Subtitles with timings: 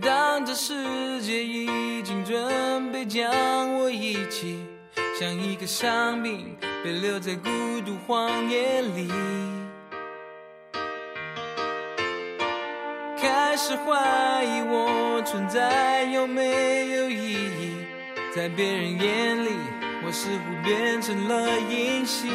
[0.00, 3.30] 当这世界已经准备将
[3.74, 4.58] 我遗弃，
[5.20, 7.50] 像一个伤兵被留在孤
[7.84, 9.10] 独荒野里，
[13.18, 17.76] 开始怀疑我存在有没有意义，
[18.34, 19.50] 在别人眼里，
[20.06, 22.30] 我似乎变成了隐形。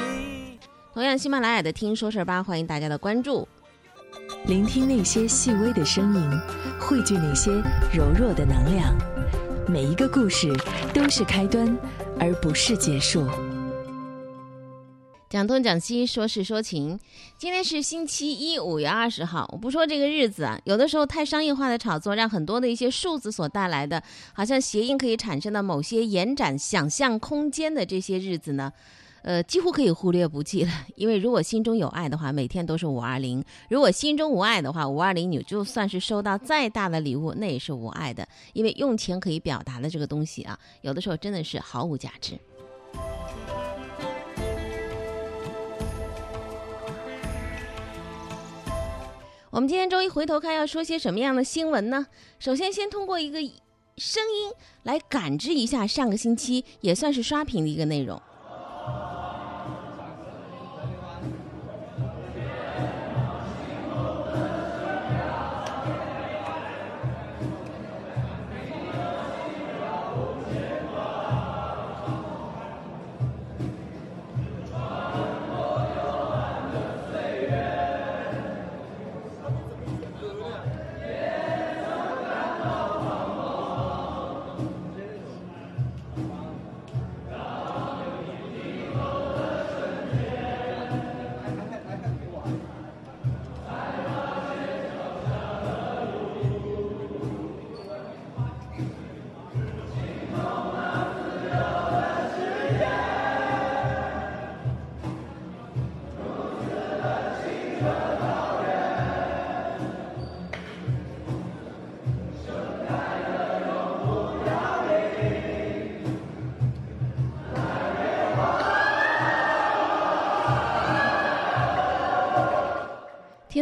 [0.93, 3.46] 同样，喜马拉雅的听说事儿吧，欢迎大家的关注。
[4.47, 6.41] 聆听那些细微的声音，
[6.79, 7.51] 汇聚那些
[7.93, 8.95] 柔弱的能量。
[9.67, 10.55] 每一个故事
[10.93, 11.77] 都是开端，
[12.17, 13.27] 而不是结束。
[15.29, 16.97] 讲东讲西，说事说情。
[17.37, 19.45] 今天是星期一，五月二十号。
[19.51, 28.71] 我不说这个日子啊，有的时候太商业化的炒作，让很多的一些数字所带来的，好像谐音可以产生的某些延展想象空间的这些日子呢。
[29.23, 38.25] 呃，几乎可以忽略不计了，因为如果心中有爱的话，每天都是五二零；如果心中无爱的话，五二零你就算是收到再大的礼物，那也是无爱的。
[38.53, 42.39] 因为用钱可以表达的这个东西啊，有的时候真的是毫无价值。
[49.57, 52.05] 我们今天周一回头看要说些什么样的新闻呢？
[52.37, 53.39] 首先，先通过一个
[53.97, 54.51] 声音
[54.83, 58.21] 来感知一下上个星期也算是刷屏的一个内容。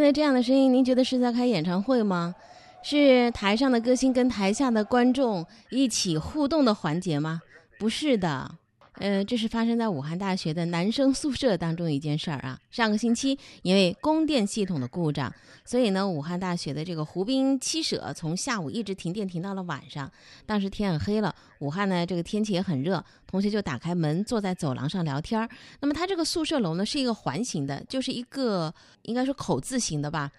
[0.06, 2.36] 那这样的声音，您觉得是在开演唱会吗？
[2.84, 7.42] 是台上的歌星跟台下的观众一起互动的环节吗？
[7.80, 8.52] 不是的。
[8.98, 12.58] 呃，这是发生在武汉大学的男生宿舍当中一件事儿啊。
[12.72, 15.34] 上个星期，因为供电系统的故障，
[15.66, 20.10] 所以呢，武汉大学的这个湖滨七舍从下午一直停电停到了晚上。
[20.46, 25.50] 当时天很黑了，武汉呢这个天气也很热，同学就打开门坐在走廊上聊天儿。
[25.82, 30.32] 那么他这个宿舍楼呢是一个环形的，就是一个应该是口字形的吧。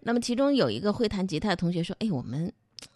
[0.00, 2.50] 那么其中有一个会弹吉他的同学说：“哎，我们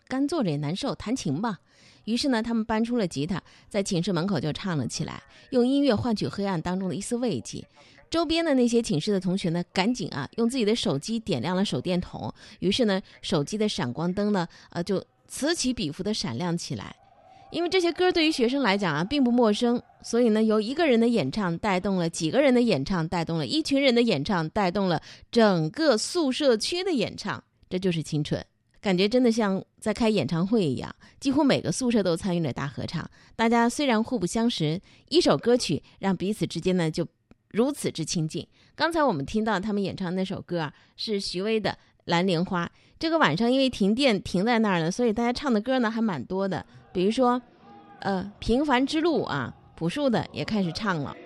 [0.08, 1.58] 干坐着也难受，弹琴吧。”
[2.04, 7.66] 于是呢，他们搬出了吉他，在寝室门口就唱了起来，用音乐换取黑暗当中的一丝慰藉。
[8.10, 12.32] 周边的那些寝室的同学呢，赶紧啊，用自己的手机点亮了手电筒。
[12.60, 16.94] 于是呢，手机的闪光灯呢，呃，就此起彼伏的闪亮起来。
[17.50, 25.00] 因为这些歌对于学生来讲啊，并不陌生，所以呢，由一个人的演唱带动了几个人的演唱，带动了一群人的演唱，带动了
[25.30, 27.42] 整个宿舍区的演唱。
[27.68, 28.44] 这就是青春。
[28.84, 33.10] 感觉真的像在开演唱会一样，几乎每个宿舍都参与了大合唱。
[33.34, 34.78] 大家虽然互不相识，
[35.08, 37.06] 一首歌曲让彼此之间呢就
[37.48, 38.46] 如此之亲近。
[38.74, 41.70] 刚才我们听到他们演唱那首歌啊，是徐巍的
[42.04, 42.66] 《蓝莲花》。
[42.98, 46.66] 这个晚上因为停电停在那儿了，所以大家唱的歌呢还蛮多的。
[46.92, 47.40] 比如说，
[48.00, 51.16] 呃，《平凡之路》啊，朴树的也开始唱了。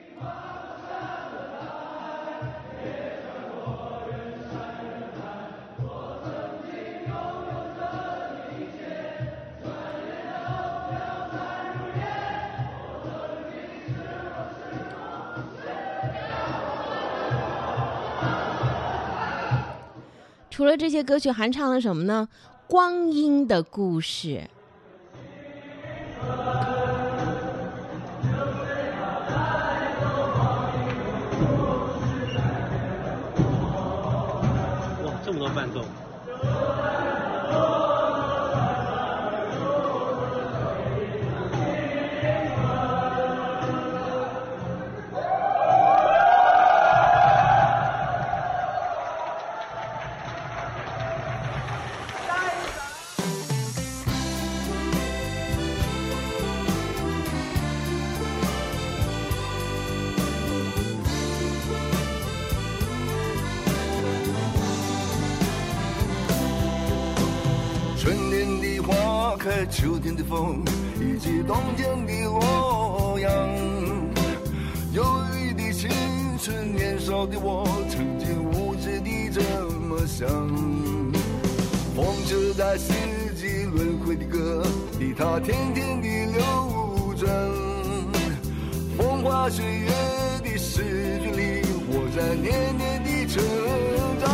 [20.58, 22.28] 除了这些歌曲，还唱了什么呢？
[22.66, 24.42] 光阴的故事。
[35.04, 35.84] 哇，这么多伴奏！
[69.80, 70.60] 秋天的风，
[71.00, 73.30] 以及冬天的洛阳。
[74.92, 75.04] 忧
[75.38, 75.88] 郁的青
[76.42, 79.40] 春，年少的我，曾经无知地这
[79.78, 80.26] 么想。
[81.94, 82.92] 风车在四
[83.36, 84.66] 季轮回的歌
[84.98, 87.32] 里，它天天地流转。
[88.96, 89.90] 风花雪月
[90.42, 93.40] 的诗句里，我在年年的成
[94.18, 94.26] 长。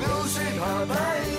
[0.00, 1.33] 流水它带。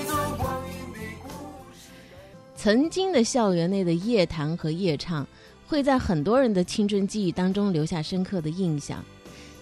[2.65, 5.27] 曾经的校园内的夜谈和夜唱，
[5.67, 9.05] 会在很多人的青春记忆当中留下深刻的印象。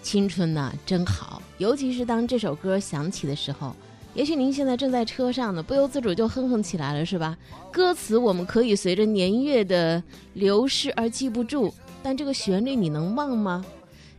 [0.02, 3.76] 青春呐、真好，尤其是当这首歌响起的时候，
[4.14, 7.36] 也许您现在正在车上呢，不由自主就哼哼起来了，是吧？
[7.70, 10.02] 歌词我们可以随着年月的
[10.32, 13.62] 流逝而记不住，但这个旋律你能忘吗？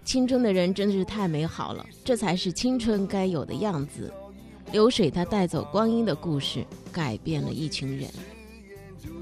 [0.03, 4.13] 青春的人真的是太美好了，这才是青春该有的样子。
[4.71, 8.07] 流水它带走光阴的故事，改变了一群人。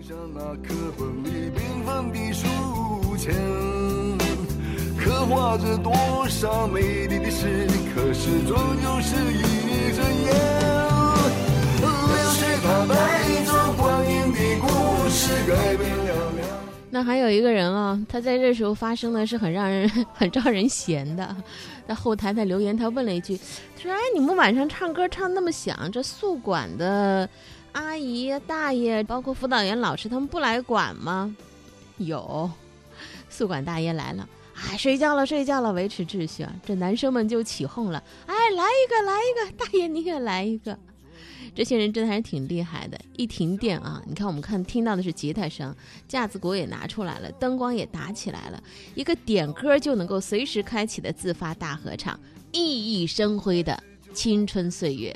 [0.05, 2.45] 就像那课本里缤纷的书
[3.15, 3.33] 签，
[4.99, 7.65] 刻画着多少美丽的事，
[7.95, 10.35] 可是终究是一阵烟。
[11.79, 14.67] 流水它带走光阴的故
[15.09, 16.47] 事，改变了两。
[16.89, 21.33] 那还有一个人啊，他在这时候发声呢，是很让人很招人嫌的。
[21.87, 23.37] 在后台在留言，他问了一句
[23.75, 27.27] ：“他说，哎，你们晚上唱歌唱那么响，这宿管的
[27.73, 31.35] 阿姨、大爷，包括辅导员老师，他们不来管吗？”
[31.97, 32.49] 有，
[33.29, 36.53] 宿管大爷来了，哎，睡觉了，睡觉了，维持秩序啊。
[36.65, 40.77] 这男生们就起哄了，哎，来一个，来一个，大爷你也来一个。
[41.55, 42.99] 这些人真的还是挺厉害的。
[43.15, 45.75] 一停电啊，你看我们看听到的是吉他声，
[46.07, 48.61] 架子鼓也拿出来了，灯光也打起来了，
[48.95, 52.19] 一个点歌就能够随时开启的自发大合唱，
[52.51, 53.81] 熠熠生辉的
[54.13, 55.15] 青春岁月。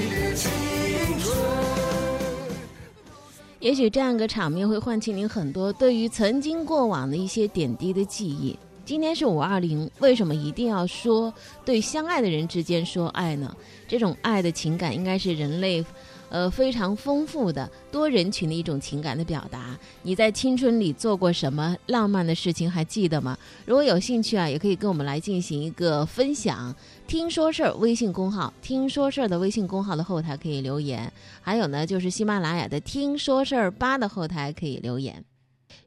[3.61, 8.57] 也许这样一个场面会唤起您很多对于曾经过往的一些点滴的记忆。
[8.83, 11.31] 今天是五二零，为什么一定要说
[11.63, 13.55] 对相爱的人之间说爱呢？
[13.87, 15.85] 这种爱的情感应该是人类，
[16.31, 19.77] 呃非常丰富的多人群的一种情感的表达。
[20.01, 22.71] 你在青春里做过什么浪漫的事情？
[22.71, 23.37] 还记得吗？
[23.65, 26.73] 如果有兴趣啊，也可以跟我们来进行一个分享。
[27.05, 31.11] 听说事儿微信公号，听说事儿的微信公号的后台可以留言，
[31.41, 35.23] 还有呢就是喜马拉雅的听说事儿吧的后台可以留言。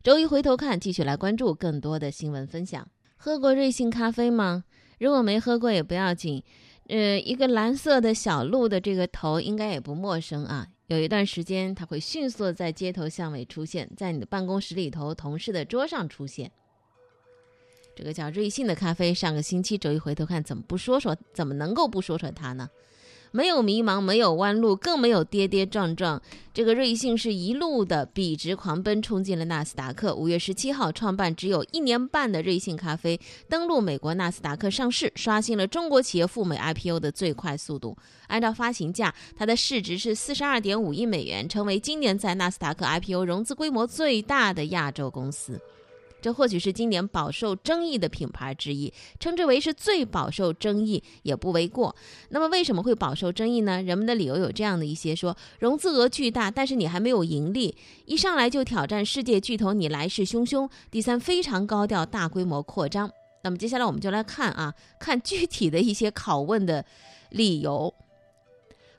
[0.02, 2.86] 周一回头看，继续来关注更多的新闻分享。
[3.16, 4.64] 喝过瑞幸咖啡吗？
[4.98, 6.42] 如果没喝过也不要紧。
[6.88, 10.68] 呃，一个蓝色的小鹿的这个头应该也不陌生啊。
[10.88, 16.50] 有一段时间，它会迅速在街头巷尾出现，在你的办公室里头、同事的桌上出现。
[17.96, 21.16] 这个叫瑞幸的咖啡，上个星期周一回头看，怎么不说说？
[21.32, 22.68] 怎么能够不说说它呢？
[23.36, 26.22] 没有迷茫，没有弯路，更没有跌跌撞撞。
[26.52, 30.14] 这个瑞幸是一路的笔直狂奔，冲进了纳斯达克。
[30.14, 37.98] 五月十七号，创办只有一年半的瑞幸咖啡登陆美国纳斯达克上市，刷新了中国企业赴美 IPO 的最快速度。
[38.28, 45.60] 按照发行价，它的市值是四十二点五亿美元，成为今年在纳斯达克 IPO 融资规模最大的亚洲公司。
[46.24, 48.90] 这或许是今年饱受争议的品牌之一，
[49.20, 51.94] 称之为是最饱受争议也不为过。
[52.30, 53.82] 那么为什么会饱受争议呢？
[53.82, 57.76] 人们的理由有这样的一些：说融资额巨大，但是你还没有盈利，
[58.06, 63.10] 一上来就挑战世界巨头，你来势汹汹；第三，非常高调，大规模扩张。
[63.42, 66.86] 那么接下来我们就来看啊，看具体的一些拷问的
[67.28, 67.94] 理由。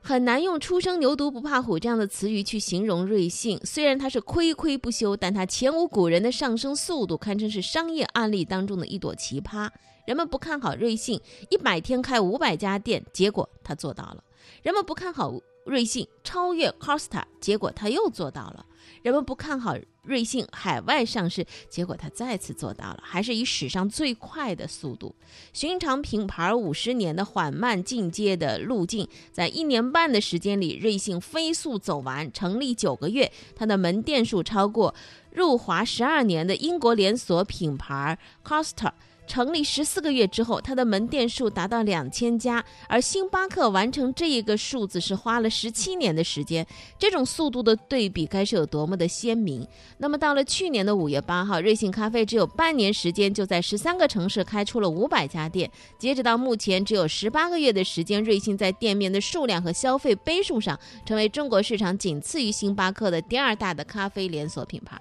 [0.06, 3.58] 很难用“初生牛犊不怕虎”这样的词语去形容瑞幸。
[3.64, 9.68] 虽然它是亏亏不休，但它前无古人的上升速度，堪称是商业案例当中的一朵奇葩。
[10.06, 11.20] 人们不看好瑞幸
[11.50, 14.22] 一百天开五百家店，结果他做到了；
[14.62, 15.34] 人们不看好
[15.64, 18.64] 瑞幸超越 Costa，结果他又做到了；
[19.06, 19.72] 人们不看好
[20.02, 25.14] 瑞幸海外上市，结果它再次做到了，还是以史上最快的速度。
[25.52, 32.32] 寻常品牌五十年的缓慢进阶的路径，在一年半的时间里，瑞幸飞速走完。
[32.32, 34.92] 成立九个月，它的门店数超过
[35.30, 38.90] 入华十二年的英国连锁品牌 Costa。
[39.26, 46.66] 成立十四个月之后，它的门店数达到两千家，而星巴克完成这一个数字是花了十七年的时间。
[46.98, 49.66] 这种速度的对比，该是有多么的鲜明？
[49.98, 55.70] 那么到了去年的五月八号，瑞幸咖啡只有半年时间，就在十三个城市开出了五百家店。
[55.98, 65.00] 截止到目前，只有十八个月的时间，瑞幸在店面的数量和消费杯数上，成为中国市场仅次于星巴克的第二大的咖啡连锁品牌。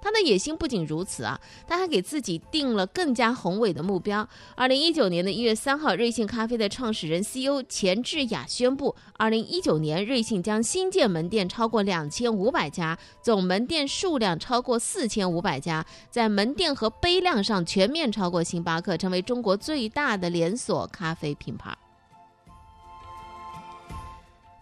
[0.00, 4.26] 他的野心不仅如此啊，他还给自己定了更加宏伟的目标。
[4.54, 21.76] 二零一九年的一月三号，瑞幸咖啡的创始人 CEO 钱志雅宣布，二零一九年瑞幸将新建门店超过两千五百家，总门店数量超过四千五百家，在门店和杯量上全面超过星巴克，成为中国最大的连锁咖啡品牌。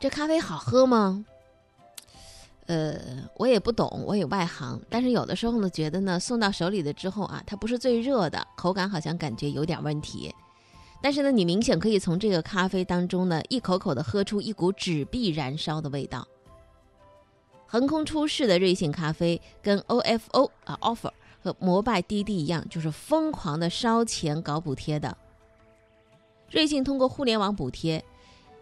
[0.00, 1.24] 这咖啡好喝吗？
[2.68, 3.00] 呃，
[3.36, 10.34] 我也不懂，我也外行，但是有的时候呢，觉得呢，送到手里的之后啊，它不是最热的，口感好像感觉有点问题。
[11.00, 16.28] 但是呢，你明显可以从这个咖啡当中呢，一口口的喝出一股纸币燃烧的味道。
[17.66, 21.10] 横空出世的瑞幸咖啡跟 OFO 啊 offer
[21.42, 25.16] 和摩拜滴滴一样，就是疯狂的烧钱搞补贴的。
[26.50, 28.04] 瑞幸通过互联网补贴。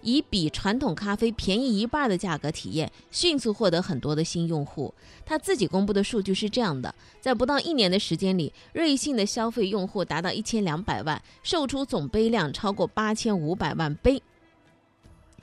[0.02, 4.92] 以比传统咖啡便宜一半的价格体验，迅速获得很多的新用户。
[5.24, 14.22] 他自己公布的数据是这样的：在不到一年的时间里，瑞幸的消费用户达到一千两百万，售出总杯量超过八千五百万杯。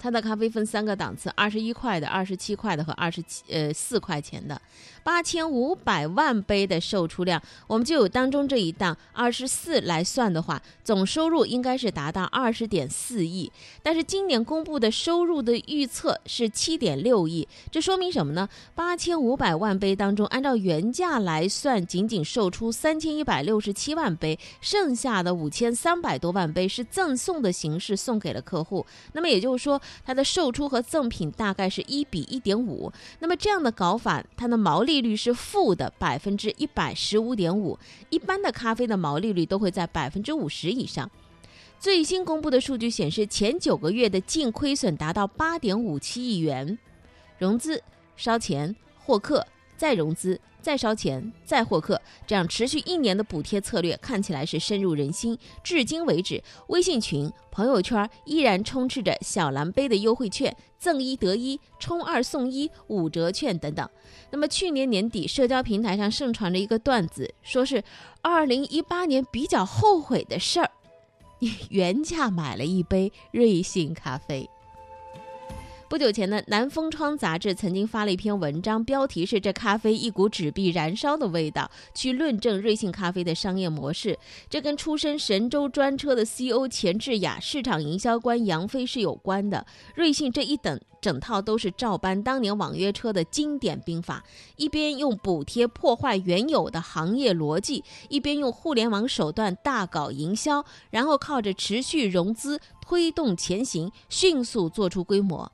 [0.03, 4.62] 它的咖啡分三个档次：二十一块的、二十七块的和二十七呃四块钱的。
[5.01, 13.50] 八千五百万杯的售出量，我们就有当中这一档二十四来算的话，总收入应该是达到二十点四亿。
[13.81, 18.48] 但是今年公布的收入的预测是七点六亿，这说明什么呢？
[18.75, 28.86] 八千五百万杯当中，按照原价来算，仅仅售出三千一百六十七万杯，剩下的五千三百多万杯是赠送的形式送给了客户。
[29.13, 29.81] 那么也就是说。
[30.05, 37.77] 它的售出和赠品大概是一比一点五，那么这样的搞法，它的毛利率是负的百分之一百十五点五。
[38.09, 41.09] 一般的咖啡的毛利率都会在百分之五十以上。
[41.79, 46.77] 最新公布的数据显示，前九个月的净亏损达到八点五七亿元，
[47.38, 47.83] 融资、
[48.15, 48.73] 烧钱、
[49.03, 49.45] 获客、
[49.75, 50.39] 再融资。
[50.63, 55.38] 再烧钱，再获客，这样持续一年的补贴策略看起来是深入人心。
[55.62, 63.88] 至今为止，微信群、朋友圈依然充斥着小蓝杯的优惠券，赠一得一、充二送一、五折券等等。
[64.32, 67.84] 那么去年年底，社交平台上盛传着一个段子，说是
[68.22, 70.72] 二零一八年比较后悔的事儿，
[71.39, 74.50] 你 原价买了一杯瑞幸咖啡。
[75.93, 84.17] 不久前呢，《南风窗》杂志曾经发了一篇文章，标题是“这咖啡一股纸币燃烧的味道”，去论证瑞幸咖啡的商业模式。
[84.50, 89.67] 这跟出身神州专车的 CEO 钱志雅、市场营销官杨飞是有关的。
[89.93, 90.81] 瑞幸这一等。
[91.03, 94.24] 整套都是照搬当年网约车的经典兵法，
[94.55, 105.51] 一边用补贴破坏原有的行业逻辑，一边用互联网手段大搞营销，然后靠着持续融资推动前行，迅速做出规模。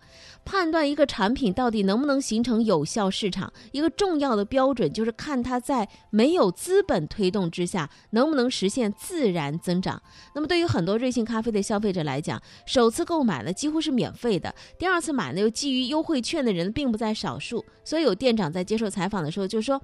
[0.50, 10.02] 判断一个产品到底能不能形成有效市场，一个重要的标准就是看它在没有资本推动之下能不能实现自然增长。
[10.34, 17.64] 那么，对于很多瑞幸咖啡的消费者来讲，首次购买呢几乎是免费的，第二次买呢又基于优惠券的人并不在少数。
[17.84, 19.80] 所以有店长在接受采访的时候就说。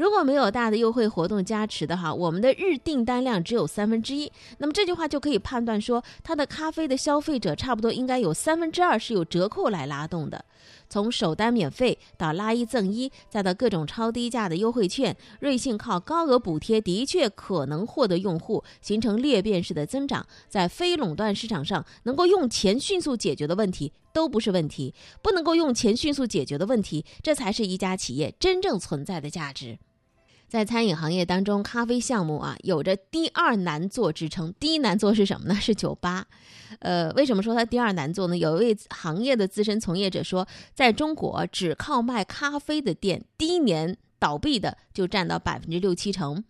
[0.00, 4.32] 如果没有大的优惠活动加持的话，我们的日订单量只有三分之一。
[4.56, 10.42] 那么这句话就可以判断说，它的咖啡的消费者差不多应该有三分之二是有折扣来拉动的。
[10.88, 20.26] 从首单免费到拉一赠一，再到各种超低价的优惠券，瑞幸靠高额补贴的确可能获得用户，形成裂变式的增长。
[20.48, 29.78] 在非垄断市场上，能够用钱迅速解决的问题都不是问题，不能够用钱迅速解决的问题，这才是一家企业真正存在的价值。
[30.50, 34.52] 在餐饮行业当中，咖啡项目啊有着第二难做之称。
[34.58, 35.54] 第一难做是什么呢？
[35.54, 36.26] 是酒吧。
[36.80, 38.36] 呃，为什么说它第二难做呢？
[38.36, 46.42] 有一位行业的资深从业者说，在中国只靠卖咖啡的店，第一年倒闭的就占到百分之六七成。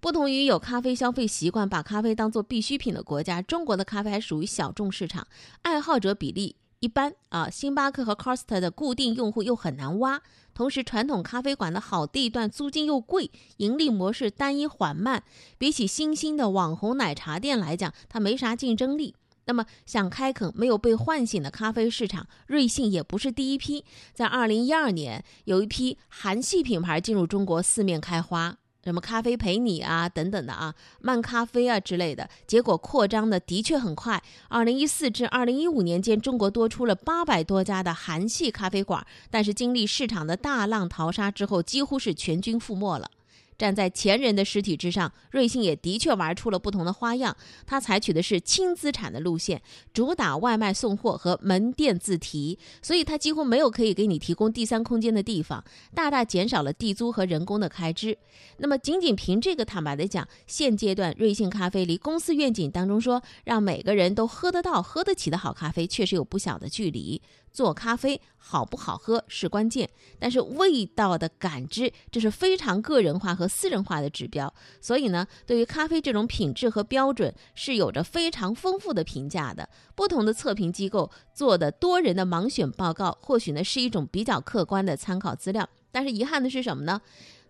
[0.00, 5.24] 不同于有咖啡消费习惯、把咖啡当做必需品的国家，中国的咖啡还属于小众市场，
[5.62, 6.56] 爱好者比例。
[6.80, 10.22] 一般啊，星巴克和 Costa 的固定用户又很难挖，
[10.54, 15.24] 同时传统咖啡馆的好地段租金又贵，盈利模式单一缓慢，
[15.58, 19.16] 比起新兴的网红奶茶店来讲，它没啥竞争力。
[19.46, 23.84] 那么想开垦没有被唤醒的咖啡市场，瑞幸也不是第一批。
[24.12, 28.58] 在二零一二年，有一批韩系品牌进入中国，四面开花。
[28.88, 34.22] 什么咖啡陪你啊等等的啊，慢咖啡啊之类的，结果扩张的的确很快。
[34.48, 43.10] 二零一四至二零一五年间，中国多出了八百多家的韩系咖啡馆，但是经历市场的大浪淘沙之后，几乎是全军覆没了。
[43.58, 47.36] 站在前人的尸体之上，瑞幸也的确玩出了不同的花样。
[47.66, 49.60] 它采取的是轻资产的路线，
[49.92, 58.16] 主打外卖送货和门店自提，所以它几乎没有可以给你提供第三空间的地方，大大减少了地租和人工的开支。
[58.58, 67.20] 那么，仅仅凭这个，坦白的讲，现阶段瑞幸咖啡离公司愿景当中说让每个人都喝得到、喝得起的好咖啡，确实有不小的距离。
[67.52, 69.88] 做咖啡好不好喝是关键，
[70.18, 74.52] 但是味道的感知这是非常个人化和私人化的指标。
[74.80, 79.68] 所以呢，对于咖啡这种品质和标准是有着非常丰富的评价的。
[79.94, 85.68] 不同的测评机构做的多人的盲选报告，或许呢是一种比较客观的参考资料。
[85.90, 87.00] 但是遗憾的是什么呢？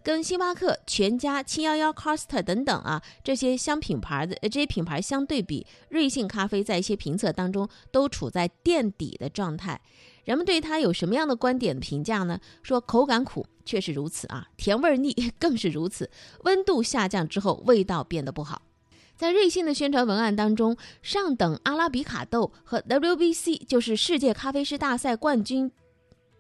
[0.03, 9.81] 跟星巴克、全家、七幺幺、Costa 等等啊这些相品牌的这些品牌相对比，瑞幸咖啡在一些评测当中都处在垫底的状态。
[10.25, 12.39] 人们对它有什么样的观点评价呢？
[12.63, 16.11] 说口感苦，确实如此啊，甜味腻 更是如此。
[16.45, 18.63] 温度下降之后，味道变得不好。
[19.17, 25.73] 在瑞幸的宣传文案当中，上等阿拉比卡豆和 WBC 就是世界咖啡师大赛冠军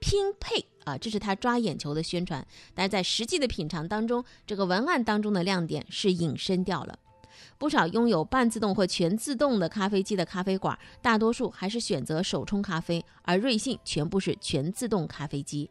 [0.00, 0.66] 拼配。
[0.84, 6.98] 啊，这是他抓眼球的宣传，但是在实际的品尝当中，这个文案当中的亮点是隐身掉了。
[7.58, 15.68] 不少拥有半自动或全自动的咖啡机的咖啡馆，大多数还是选择手冲咖啡，而瑞幸全部是全自动咖啡机。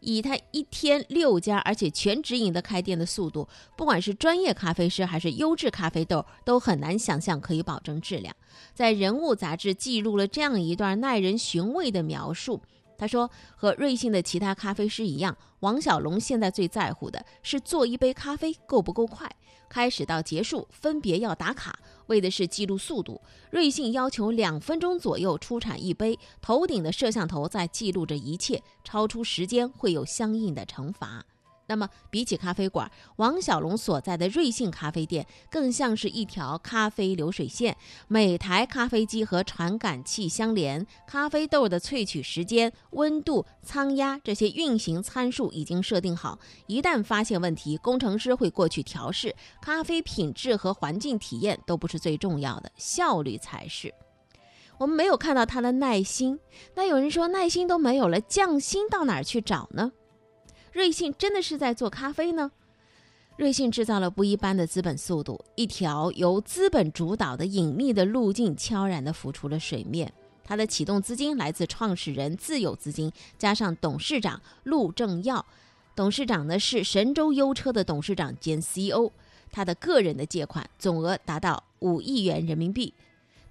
[0.00, 8.34] 以他一天六家而且全直营的开店的速度，不管是专业咖啡师还是优质咖啡豆，都很难想象可以保证质量。
[8.74, 12.62] 在《人物》杂志记录了这样一段耐人寻味的描述。
[12.96, 19.30] 他说：“和瑞幸的其他咖啡师一样，王小龙现在最在乎的是做一杯咖啡够不够快，
[19.68, 23.20] 开始到结束分别要打卡，为的是记录速度。
[23.50, 31.24] 瑞幸要求两分钟左右出产一杯，头顶的摄像头在记录着一切，超出时间会有相应的惩罚。”
[31.74, 37.76] 那么，比起咖啡馆，王小龙所在的瑞幸咖啡店更像是一条咖啡流水线。
[38.06, 46.38] 每台咖啡机和传感器相连，咖啡豆的萃取时间、温度、仓压这些运行参数已经设定好。
[46.68, 49.34] 一旦发现问题，工程师会过去调试。
[49.60, 53.92] 咖啡品质和环境体验都不是最重要的，效率才是。
[54.78, 56.38] 我们没有看到他的耐心。
[56.76, 59.90] 那有人说，耐心都没有了，匠心到哪儿去找呢？
[60.74, 62.50] 瑞幸真的是在做咖啡呢？
[63.36, 70.12] 瑞幸制造了不一般的资本速度，一条由资本主导的隐秘的路径悄然地浮出了水面。
[70.42, 75.46] 它的启动资金来自创始人自有资金，加上董事长陆正耀，
[75.94, 79.12] 董事长呢是神州优车的董事长兼 CEO，
[79.52, 82.92] 他的个人的借款总额达到五亿元人民币。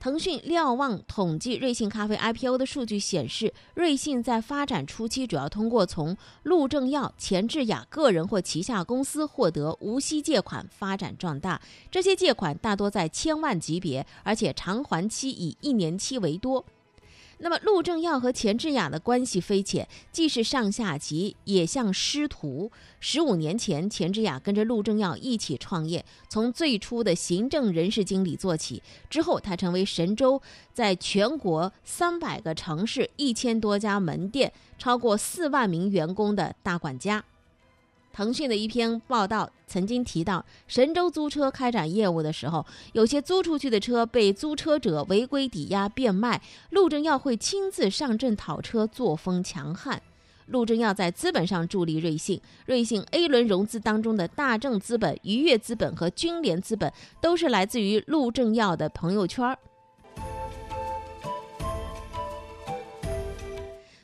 [0.04, 11.62] 腾讯瞭望统计瑞幸咖啡 IPO 的数据显示，瑞幸在发展初期主要通过从陆正耀、钱志雅个人或旗下公司获得无息借款发展壮大。
[11.90, 16.66] 这些借款大多在千万级别，而且偿还期以一年期为多。
[17.44, 22.72] 那么，陆正耀和钱志雅的关系匪浅，既是上下级，也像师徒。
[23.02, 30.42] 十五年前，钱志雅跟着陆正耀一起创业，从最初的行政人事经理做起，之后他成为神州
[30.74, 37.26] 在全国三百个城市、一千多家门店、超过四万名员工的大管家。
[38.14, 50.00] 腾讯的一篇报道曾经提到，神州租车开展业务的时候，有些租出去的车被租车者违规抵押变卖，陆正耀会亲自上阵讨车，作风强悍。
[50.48, 59.58] 陆正耀在资本上助力瑞幸，瑞幸 A 轮融资当中的大正资本、愉悦资本和君联资本，都是来自于陆正耀的朋友圈儿。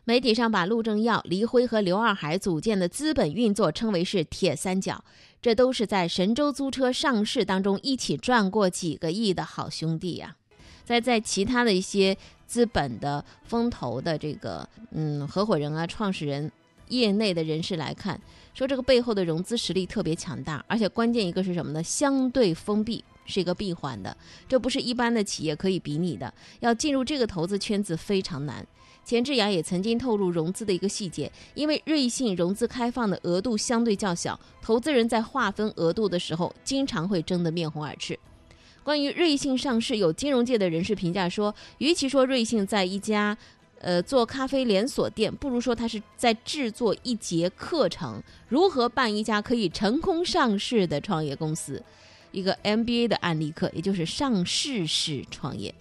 [0.10, 5.04] 媒体上把陆正耀、黎辉和刘二海组建的资本运作称为是“铁三角”，
[5.40, 10.36] 这都是在神州租车上市当中一起赚过几个亿的好兄弟呀。
[10.84, 12.18] 在在其他的一些
[12.48, 16.52] 资本的风投的这个嗯合伙人啊、创始人、
[16.88, 18.20] 业内的人士来看，
[18.56, 21.84] 说这个背后的融资实力特别强大，而且关键一个是什么呢？
[21.84, 24.18] 相对封闭，是一个闭环的，
[24.48, 26.34] 这不是一般的企业可以比拟的。
[26.62, 28.66] 要进入这个投资圈子非常难。
[29.04, 38.18] 钱志雅也曾经透露融资的一个细节，因为瑞信融资开放的额度相对较小，投资人在划分额度的时候，经常会争得面红耳赤。
[38.84, 43.38] 关于瑞信上市，有金融界的人士评价说，与其说瑞幸在一家。
[43.82, 51.82] 呃，做咖啡连锁店，不如说他是在制作一节课程，如何办一家可以成功上市的创业公司，
[52.34, 55.74] 一个 MBA 的案例课，也就是上市式创业。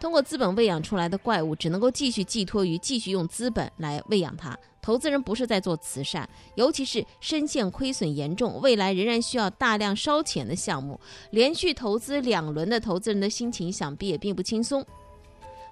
[0.00, 4.56] 通过资本喂养出来的怪物，只能够继续寄托于继续用资本来喂养它。
[4.80, 10.98] 投资人不是在做慈善，尤其是深陷亏损严重、未来仍然需要大量烧钱的项目，
[11.30, 14.84] 连续投资两轮的投资人的心情想必也并不轻松。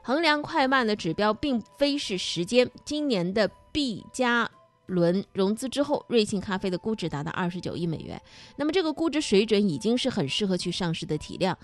[0.02, 2.70] 衡量快慢的指标并非是时间。
[2.84, 4.48] 今年的 B 加
[4.86, 8.20] 轮融资之后，瑞幸咖啡的估值达到二十九亿美元。
[8.56, 11.56] 那么这个估值水准已经是很适合去上市的体量。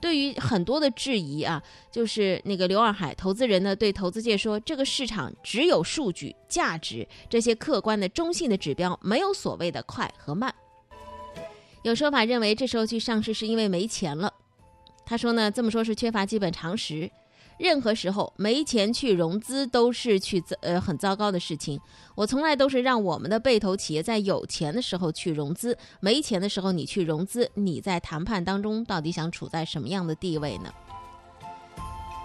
[0.00, 10.54] 对于很多的质疑啊，就是那个刘二海投资人呢对投资界说，这个市场只有数据、价值这些客观的中性的指标，没有所谓的快和慢。
[11.82, 14.32] 有说法认为这时候去上市是因为没钱了。
[15.04, 17.10] 他说呢，这么说是缺乏基本常识。
[17.60, 21.78] 任何时候没钱去融资都是去呃很糟糕的事情。
[22.14, 30.72] 我从来都是让我们的被投企业在有钱的时候去融资，没钱的时候你去融资，你在谈判当中到底想处在什么样的地位呢？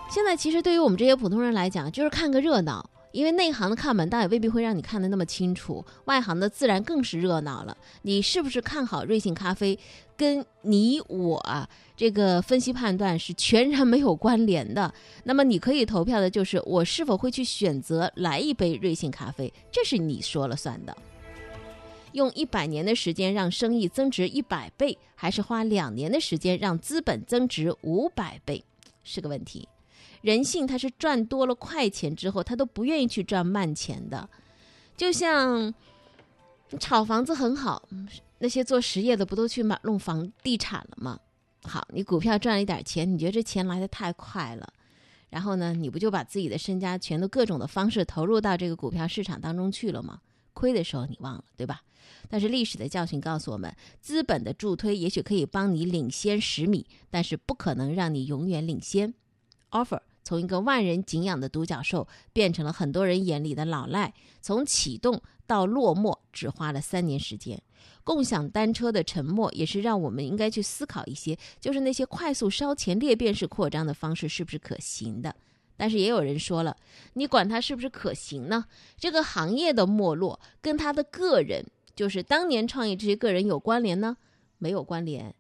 [0.10, 2.89] 现在其实对于我们这些普通人来讲，就是看个热闹。
[3.15, 7.78] 因为内行的看门道也未必会让你看得那么清楚，外行的自然更是热闹了。
[8.01, 9.80] 你是不是看好瑞幸咖啡，
[10.17, 14.93] 跟你我这个分析判断是全然没有关联的。
[15.23, 20.93] 那么你可以投票的就是我是否会去选择来一杯瑞幸咖啡，这是你说了算的。
[22.12, 28.62] 用一百年的时间让生意增值一百倍，还是花两年的时间让资本增值五百倍，
[29.06, 29.69] 是个问题。
[30.25, 34.27] 人性，他是赚多了快钱之后，他都不愿意去赚慢钱的。
[34.97, 35.71] 就像
[36.79, 37.88] 炒房子很好，
[38.39, 41.19] 那些做实业的不都去买弄房地产了吗？
[41.61, 44.73] 好，你股票赚了一点钱，你觉得这钱来的太快了，
[45.29, 50.21] 然后呢，你不就把自己的身家全都各种的方式投入到这个股票市场当中去了吗？
[50.53, 51.83] 亏的时候你忘了，对吧？
[52.27, 59.13] 但是历史的教训告诉我们，资本的助推也许可以帮你领先十米，但是不可能让你永远领先。
[59.69, 59.99] Offer。
[60.25, 64.11] 从一个万人敬仰的独角兽变成了很多人眼里的老赖，
[64.41, 67.61] 从启动到落寞只花了三年时间。
[68.03, 75.35] 共享单车的沉默也是让我们应该去思考一些，就是那些快速烧钱裂变式扩张的方式是不是可行的？
[75.77, 76.75] 但是也有人说了，
[77.13, 78.65] 你管它是不是可行呢？
[78.97, 81.63] 这个行业的没落跟他的个人，
[81.95, 84.17] 就是当年创业这些个人有关联呢？
[84.57, 85.35] 没有关联。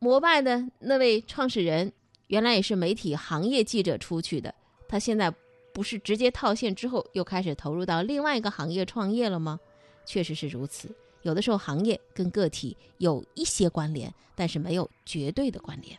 [0.00, 1.92] 摩拜的那位创始人。
[2.28, 4.54] 原来也是媒体行业记者出去的，
[4.88, 5.32] 他现在
[5.72, 9.60] 不是直接套现之后又开始投入到另外一个行业创业了吗？
[10.04, 10.88] 确实是如此。
[11.22, 15.98] 有的时候行业跟个体有一些关联，但是没有绝对的关联。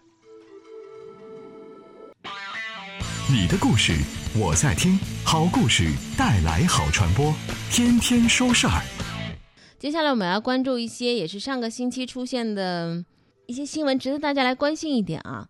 [3.30, 3.94] 你的故事
[4.40, 7.34] 我在听，好故事带来好传播，
[7.72, 8.82] 天天说事儿。
[9.78, 13.04] 接下来我们要关注一些也是上个星期出现的
[13.46, 15.48] 一些新闻，值得大家来关心一点啊。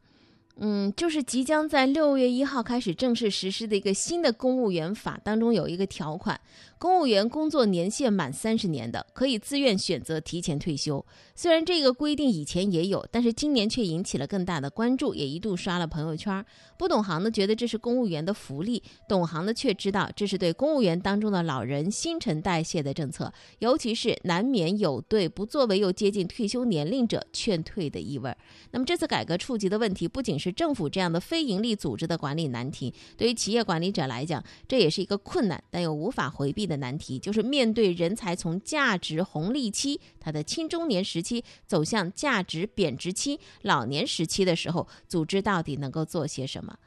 [0.60, 6.40] 嗯，就是即将在六月一号开始正式实施的一个新的公务员法当中有一个条款。
[6.80, 11.04] 公务员工作年限满三十年的，可以自愿选择提前退休。
[11.36, 16.44] 虽然这个规定以前也有，但是今年却引起了更大的关注，也一度刷了朋友圈。
[16.78, 28.36] 不懂行的觉得这是公务员的福利，懂行的却知道这是对公务员当中的老人新陈代谢的政策，尤其是难免有对不作为又接近退休年龄者劝退的意味。
[28.70, 36.68] 那么这次改革触及的问题，不仅是政府这样的非营利组织的管理难题，对于企业管理者来讲，这也是一个困难但又无法回避。
[36.68, 46.78] 的难题就是面对人才从价值红利期，他的青中年时期走向价值贬值期、老年时期的时候，组织到底能够做些什么？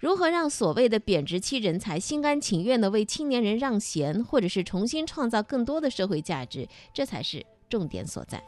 [0.00, 6.66] 如何让所谓的贬值期人才心甘情愿的为青年人让贤，或者是重新创造更多的社会价值？
[6.92, 8.42] 这才是重点所在。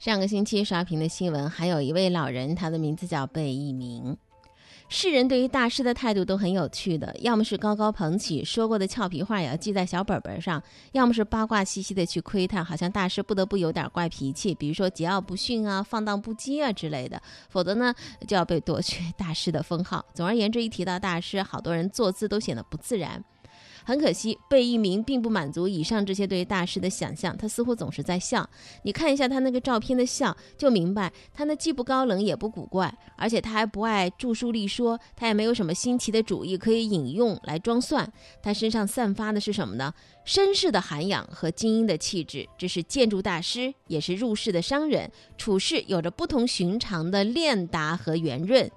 [0.00, 4.16] 上个星期刷屏的新闻，还有一位老人，他的名字叫贝一鸣。
[4.88, 10.58] 世人对于大师的态度都很有趣的，要么是高高捧起，说过的俏皮话也要记在小本本上；
[10.92, 17.94] 要么是八卦兮兮的去窥探，好像大师不得不有点怪脾气，比如说桀骜不驯啊、放荡不羁啊之类的，否则呢
[18.26, 20.02] 就要被夺去大师的封号。
[20.14, 23.22] 总而言之，一提到大师，好多人坐姿都显得不自然。
[23.84, 28.48] 很可惜，贝聿铭并不满足以上这些对大师的想象，他似乎总是在笑。
[28.82, 38.10] 你看一下他那个照片的笑，就明白他那既不高冷也不古怪，而且他还不爱著书立说，他也没有什么新奇的主意可以引用来装蒜。
[38.42, 39.92] 他身上散发的是什么呢？
[40.26, 42.46] 绅士的涵养和精英的气质。
[42.58, 48.70] 这是建筑大师，也是入世的商人，处事有着不同寻常的练达和圆润。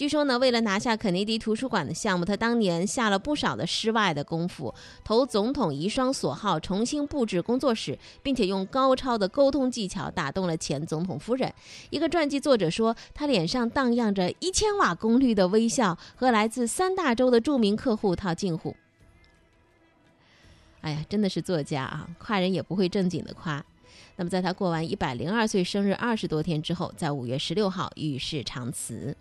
[0.00, 11.52] 据说呢，为了拿下肯尼迪图书馆的项目，他当年下了不少的室外的功夫，投总统遗孀所好，重新布置工作室，并且用高超的沟通技巧打动了前总统夫人。
[11.90, 18.74] 一个传记作者说，他脸上荡漾着一千瓦功率的微笑，和来自三大洲的著名客户套近乎。
[20.80, 23.62] 哎呀，真的是作家啊，夸人也不会正经的夸。
[24.16, 29.14] 那么，在他过完一百零二岁生日二十多天之后，在五月十六号与世长辞。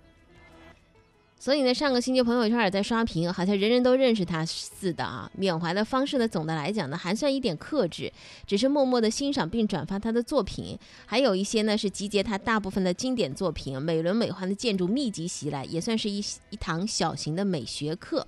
[1.41, 5.31] 所以呢，上个星期朋友圈也在刷屏，好像人人都认识他似的啊。
[5.37, 8.11] 缅怀的方式呢，总的来讲呢，还算一点克制，
[8.45, 10.77] 只是默默的欣赏并转发他的作品。
[11.05, 18.27] 还有一些呢，是集结他大部分的经典作品，美轮美奂的建筑密集袭来，也算是一一堂小型的美学课。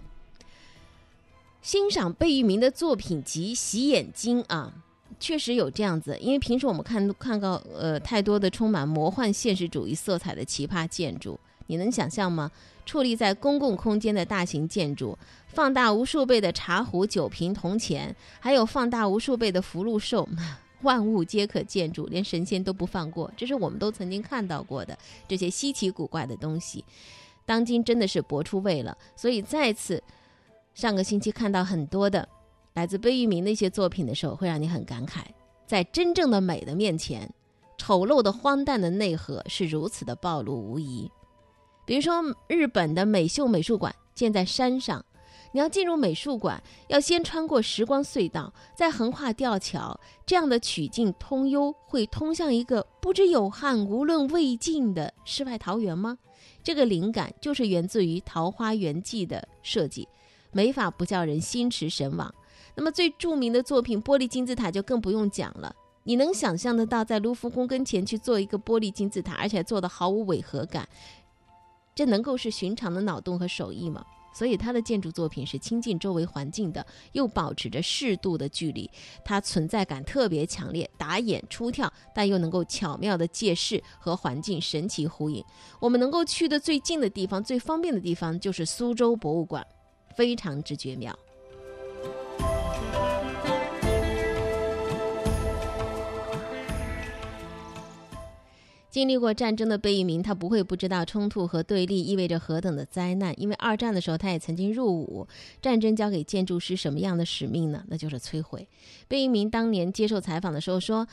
[1.61, 4.73] 欣赏贝聿铭的作品集，洗眼睛啊，
[5.19, 6.17] 确实有这样子。
[6.21, 11.37] 因为平时我们看看到呃太多的充满魔幻现实主义色彩的奇葩建筑，
[11.71, 12.51] 你能想象吗？
[12.85, 20.27] 矗立在公共空间的大型建筑，放大无数倍的茶壶、酒瓶、铜钱，还有放大无数倍的福禄寿，
[20.83, 23.31] 万物皆可建筑，连神仙都不放过。
[23.37, 24.97] 这是我们都曾经看到过的
[25.29, 26.83] 这些稀奇古怪的东西，
[27.45, 28.97] 当今真的是博出位了。
[29.15, 30.03] 所以再次，
[30.73, 32.27] 上个星期看到很多的
[32.73, 35.19] 来自贝聿铭那些作品的时候，会让你很感慨，
[35.65, 37.31] 在真正的美的面前，
[37.77, 41.09] 丑陋的荒诞的内核是如此的暴露无遗。
[41.91, 45.05] 比如说，日本的美秀美术馆建在山上，
[45.51, 56.17] 你要进入美术馆，要先穿过时光隧道，再横跨吊桥，这样的曲径通幽，会通向一个不知有汉无论魏晋的世外桃源吗？
[56.63, 60.07] 这个灵感就是源自于《桃花源记》的设计，
[60.53, 62.33] 没法不叫人心驰神往。
[62.73, 70.87] 那么最著名的作品《玻璃金字塔》就更不用讲了，你能想象得到在卢浮宫跟前去做一个玻璃金字塔，而且做的毫无违和感？
[71.93, 74.05] 这能够是寻常的脑洞和手艺吗？
[74.33, 78.89] 所以他的建筑作品是亲近周围环境的，又保持着适度的距离，
[79.25, 85.43] 它存在感特别强烈，打眼出跳，但又能够巧妙的借势和环境神奇呼应。
[85.81, 89.67] 我们能够去的最近的地方、最方便的地方就是苏州博物馆，
[90.15, 91.13] 非常之绝妙。
[98.91, 103.33] 经历过战争的贝聿铭，他不会不知道冲突和对立意味着何等的灾难。
[103.41, 105.25] 因为二战的时候，他也曾经入伍。
[105.61, 107.85] 战争交给建筑师什么样的使命呢？
[107.89, 108.67] 那就是摧毁。
[109.07, 111.07] 贝聿铭当年接受采访的时候说：“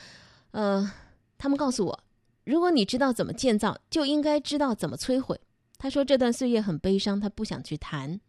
[0.50, 0.90] 呃，
[1.38, 2.00] 他们告诉我，
[2.44, 5.40] 如果你知道怎么建造，就应该知道怎么摧毁。”
[5.78, 8.20] 他说这段岁月很悲伤，他不想去谈。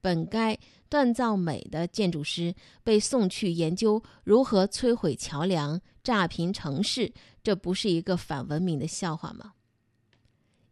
[0.00, 0.56] 本该
[0.90, 7.12] 锻造美的建筑师，被送去研究如何摧毁桥梁、炸平城市。
[7.42, 9.52] 这不是一个反文明的笑话吗？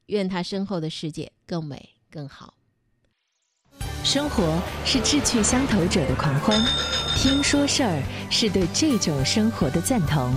[0.07, 2.55] 愿他身后的世界更美更好。
[4.03, 6.61] 生活是志趣相投者的狂欢，
[7.17, 10.35] 听说事儿是对这种生活的赞同。